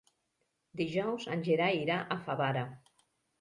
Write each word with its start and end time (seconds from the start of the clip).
Dijous 0.79 1.27
en 1.35 1.43
Gerai 1.49 1.77
irà 1.81 1.99
a 2.01 2.19
Favara. 2.25 2.65